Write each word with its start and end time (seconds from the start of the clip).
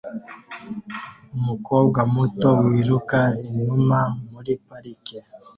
Umukobwa 1.37 1.99
muto 2.13 2.49
wiruka 2.63 3.19
inuma 3.49 3.99
muri 4.31 4.53
parike 4.65 5.17